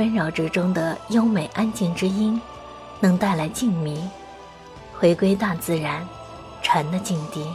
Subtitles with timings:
[0.00, 2.40] 纷扰之中的优美安静之音，
[3.00, 4.00] 能带来静谧，
[4.98, 6.02] 回归大自然，
[6.62, 7.46] 禅的境地。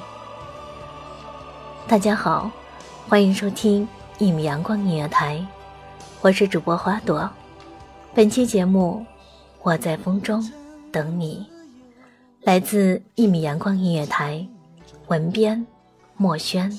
[1.88, 2.52] 大家好，
[3.10, 3.88] 欢迎收听
[4.20, 5.44] 一米阳光音乐台，
[6.22, 7.28] 我是主播花朵。
[8.14, 9.04] 本期节目，
[9.64, 10.48] 我在风中
[10.92, 11.48] 等你，
[12.44, 14.48] 来自一米阳光音乐台，
[15.08, 15.66] 文编
[16.16, 16.72] 墨轩。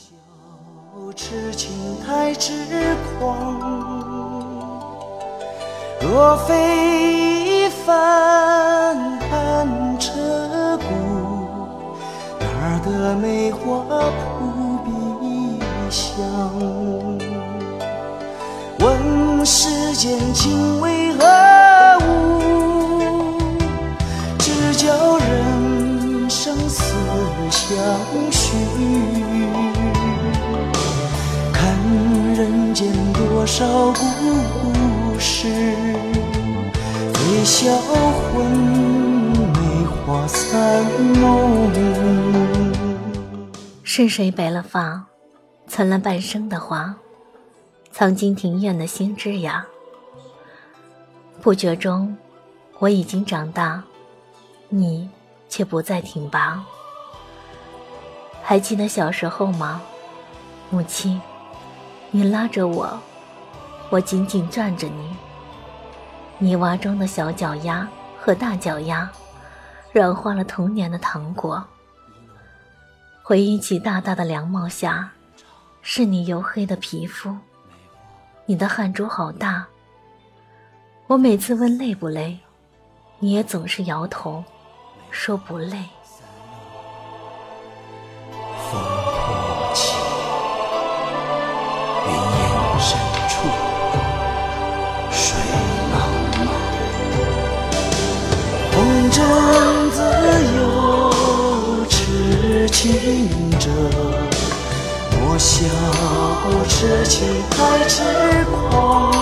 [6.01, 6.55] 若非
[7.65, 8.97] 一番
[9.31, 10.13] 寒彻
[10.79, 10.85] 骨，
[12.39, 16.23] 哪得梅花扑鼻香？
[18.79, 21.25] 问世间情为何
[22.05, 22.05] 物？
[24.39, 26.95] 只教人生死
[27.51, 27.75] 相
[28.31, 28.57] 许。
[31.53, 31.75] 看
[32.35, 34.01] 人间多少故
[35.47, 35.95] 事。
[37.29, 38.45] 微笑魂，
[39.53, 40.85] 梅花三
[41.21, 41.71] 梦。
[43.83, 45.07] 是谁白了发，
[45.67, 46.95] 存了半生的花，
[47.91, 49.63] 藏进庭院的新枝桠？
[51.41, 52.17] 不觉中，
[52.79, 53.83] 我已经长大，
[54.69, 55.09] 你
[55.49, 56.63] 却不再挺拔。
[58.43, 59.81] 还记得小时候吗，
[60.71, 61.21] 母亲？
[62.11, 62.99] 你拉着我，
[63.91, 65.17] 我紧紧攥着你。
[66.39, 67.89] 泥洼中的小脚丫
[68.21, 69.09] 和大脚丫，
[69.93, 71.65] 软化了童年的糖果。
[73.23, 75.11] 回忆起大大的凉帽下，
[75.81, 77.35] 是你黝黑的皮肤，
[78.45, 79.67] 你的汗珠好大。
[81.07, 82.39] 我每次问累不累，
[83.19, 84.45] 你也总是摇头，
[85.11, 85.79] 说不累。
[92.79, 93.16] 情
[105.21, 105.67] 莫笑
[106.69, 108.03] 痴情太痴
[108.51, 109.13] 狂。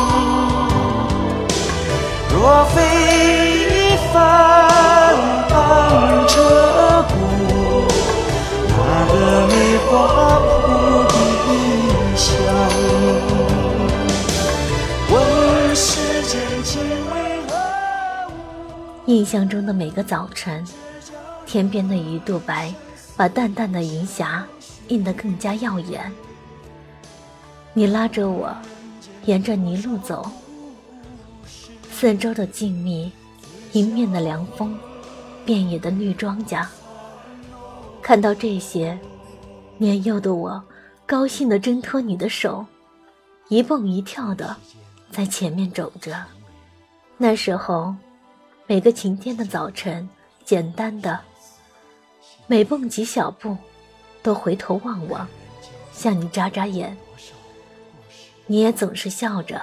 [2.31, 4.15] 若非帆
[5.49, 5.53] 寒
[6.29, 6.35] 彻
[7.09, 7.13] 骨，
[8.69, 8.77] 哪
[9.09, 9.13] 得
[9.47, 9.53] 梅
[9.87, 9.91] 花
[10.41, 10.53] 扑
[11.09, 11.15] 鼻
[12.17, 12.25] 香？
[15.11, 15.13] 问
[15.75, 17.13] 世间情为
[17.49, 17.51] 何
[18.29, 18.31] 物？
[19.07, 20.63] 印象中的每个早晨，
[21.47, 22.75] 天边的鱼肚白。
[23.17, 24.47] 把淡淡的云霞
[24.89, 26.11] 映得更加耀眼。
[27.73, 28.55] 你拉着我，
[29.25, 30.29] 沿着泥路走，
[31.91, 33.11] 四周的静谧，
[33.73, 34.79] 迎面的凉风，
[35.45, 36.67] 遍野的绿庄稼。
[38.03, 38.99] 看到这些，
[39.79, 40.63] 年幼的我
[41.07, 42.65] 高兴地挣脱你的手，
[43.49, 44.57] 一蹦一跳的
[45.11, 46.23] 在前面走着。
[47.17, 47.95] 那时候，
[48.67, 50.09] 每个晴天的早晨，
[50.45, 51.19] 简单的。
[52.47, 53.57] 每蹦几小步，
[54.23, 55.27] 都回头望望，
[55.93, 56.95] 向你眨眨眼。
[58.47, 59.61] 你也总是笑着，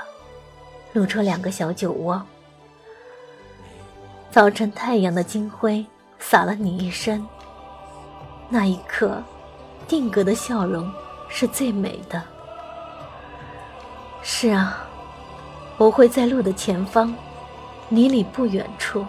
[0.94, 2.22] 露出两个小酒窝。
[4.32, 5.86] 早晨太阳的金辉
[6.18, 7.24] 洒了你一身，
[8.50, 9.22] 那一刻，
[9.88, 10.92] 定格的笑容
[11.30, 12.24] 是最美的。
[14.24, 14.88] 是啊，
[15.78, 17.14] 我会在路的前方，
[17.90, 19.06] 离你不远处，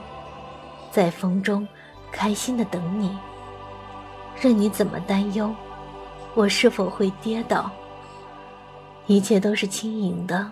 [0.91, 1.67] 在风中
[2.11, 3.17] 开心的等你。
[4.43, 5.55] 任你怎么担忧，
[6.35, 7.71] 我是否会跌倒，
[9.06, 10.50] 一切都是轻盈的，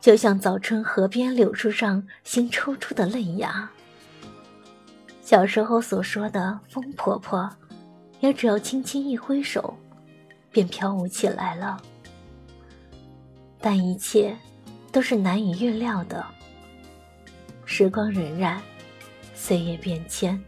[0.00, 3.70] 就像早春河边柳树上新抽出的嫩芽。
[5.22, 7.48] 小时候所说的风婆婆，
[8.18, 9.72] 也只要轻轻一挥手，
[10.50, 11.80] 便飘舞起来了。
[13.60, 14.36] 但一切
[14.90, 16.26] 都是难以预料的。
[17.64, 18.58] 时光荏苒，
[19.32, 20.42] 岁月变迁，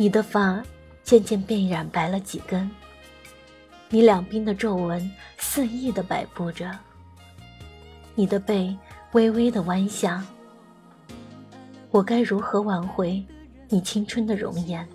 [0.00, 0.62] 你的发
[1.02, 2.70] 渐渐变染白了几根，
[3.90, 6.70] 你两鬓的皱纹肆意的摆布着，
[8.14, 8.76] 你的背
[9.10, 10.24] 微微的弯下。
[11.90, 13.26] 我该如何挽回
[13.68, 14.88] 你青春的容颜？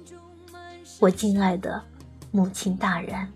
[1.01, 1.83] 我敬爱的
[2.31, 3.27] 母亲大人。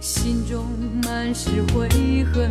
[0.00, 0.64] 心中
[1.02, 1.88] 满是悔
[2.32, 2.48] 恨。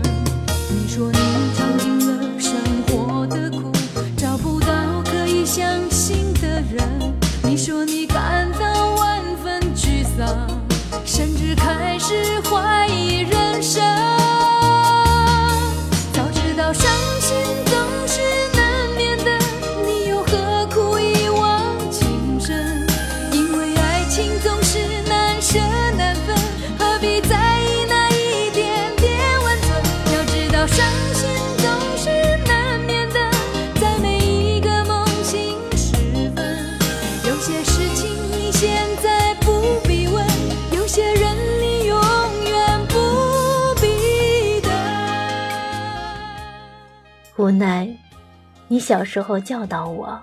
[0.73, 1.17] 你说你
[1.55, 3.71] 尝尽了生活的苦，
[4.17, 5.89] 找不到可以相
[47.61, 47.87] 无奈，
[48.67, 50.19] 你小时候教导我：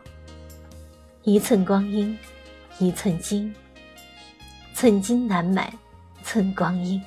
[1.22, 2.18] 一寸光阴
[2.80, 3.54] 一寸金，
[4.74, 5.72] 寸金难买
[6.24, 7.00] 寸光阴。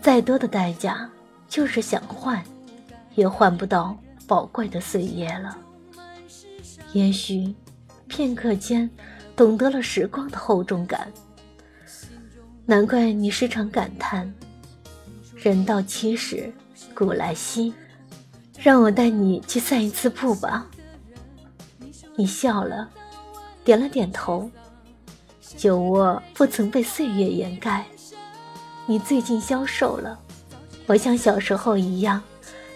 [0.00, 1.08] 再多的代价，
[1.48, 2.42] 就是想换，
[3.14, 3.96] 也换不到
[4.26, 5.56] 宝贵的岁月了。
[6.92, 7.54] 也许，
[8.08, 8.90] 片刻间，
[9.36, 11.06] 懂得了时光的厚重感。
[12.66, 14.34] 难怪你时常感叹
[15.40, 16.52] ：“人到七十
[16.92, 17.72] 古来稀。”
[18.62, 20.66] 让我带你去散一次步吧。
[22.14, 22.86] 你笑了，
[23.64, 24.50] 点了点头。
[25.56, 27.86] 酒窝不曾被岁月掩盖。
[28.84, 30.18] 你最近消瘦了，
[30.86, 32.22] 我像小时候一样，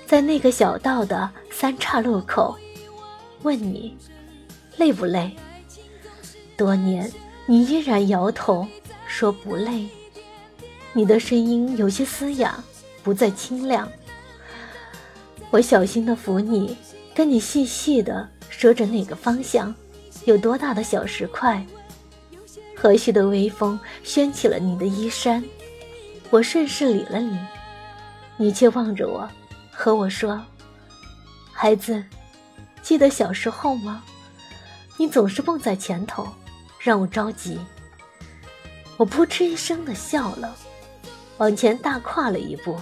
[0.06, 2.56] 在那个小道的三岔路口，
[3.42, 3.94] 问你
[4.78, 5.36] 累不累？
[6.56, 7.12] 多年，
[7.44, 8.66] 你依然摇头
[9.06, 9.86] 说不累。
[10.94, 12.62] 你的声音有些嘶哑，
[13.02, 13.86] 不再清亮。
[15.54, 16.76] 我小心的扶你，
[17.14, 19.72] 跟你细细的说着哪个方向，
[20.24, 21.64] 有多大的小石块。
[22.76, 25.44] 和煦的微风掀起了你的衣衫，
[26.28, 27.38] 我顺势理了理，
[28.36, 29.30] 你却望着我，
[29.70, 30.44] 和我说
[31.54, 32.02] ：“孩子，
[32.82, 34.02] 记得小时候吗？
[34.96, 36.26] 你总是蹦在前头，
[36.80, 37.60] 让我着急。”
[38.98, 40.52] 我扑哧一声的笑了，
[41.38, 42.76] 往前大跨了一步，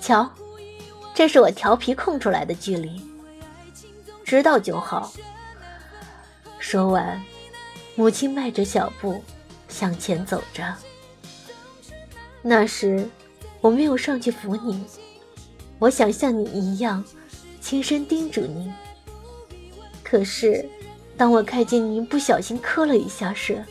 [0.00, 0.30] 瞧。
[1.14, 3.00] 这是我调皮空出来的距离，
[4.24, 5.12] 知道就好。
[6.58, 7.22] 说完，
[7.94, 9.22] 母亲迈着小步
[9.68, 10.74] 向前走着。
[12.40, 13.06] 那时，
[13.60, 14.84] 我没有上去扶你，
[15.78, 17.04] 我想像你一样，
[17.60, 18.72] 轻声叮嘱你。
[20.02, 20.66] 可是，
[21.16, 23.62] 当我看见您不小心磕了一下时，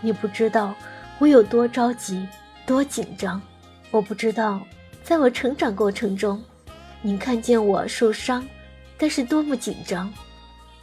[0.00, 0.72] 你不知道
[1.18, 2.26] 我有多着急，
[2.64, 3.42] 多紧张。
[3.90, 4.60] 我不知道。
[5.02, 6.42] 在我成长过程中，
[7.06, 8.42] 你看见我受伤，
[8.96, 10.10] 但是多么紧张。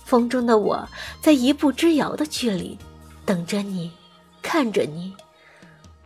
[0.05, 0.87] 风中的我
[1.19, 2.77] 在一步之遥的距离，
[3.25, 3.91] 等着你，
[4.39, 5.11] 看着你，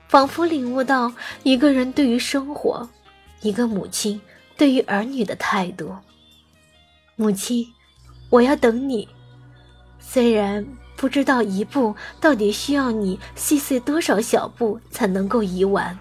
[0.07, 1.11] 仿佛领悟到
[1.43, 2.87] 一个人对于生活，
[3.41, 4.21] 一个母亲
[4.55, 5.93] 对于儿女的态度。
[7.17, 7.67] 母亲，
[8.29, 9.05] 我要等你，
[9.99, 15.97] 虽然不知道一步到底需要你细碎多少小步才能够移完。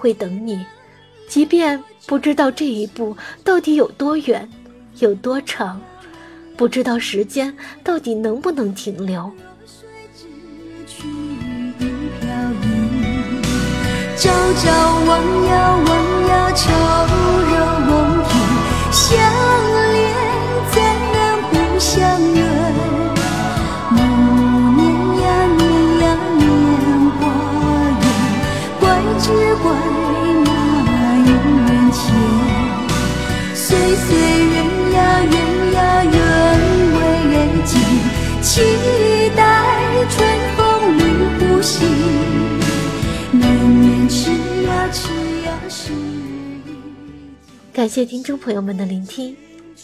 [0.00, 0.64] 会等你，
[1.28, 3.14] 即便不知道这一步
[3.44, 4.48] 到底有多远，
[4.98, 5.78] 有多长，
[6.56, 7.54] 不知道时间
[7.84, 9.30] 到底能不能停留。
[14.16, 16.66] 朝朝望呀望呀，潮
[47.80, 49.34] 感谢听众朋友们的聆听，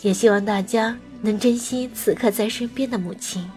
[0.03, 3.51] 也希望大家能珍惜此刻在身边的母亲。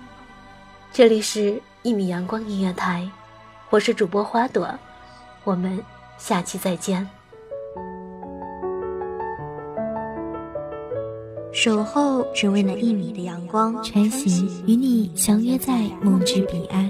[0.94, 3.06] 这里是一米阳光音乐台，
[3.70, 4.74] 我是主播花朵，
[5.44, 5.78] 我们
[6.18, 7.06] 下期再见。
[11.52, 16.90] 守候只为那一米的阳光，穿行与你相约在梦之彼岸。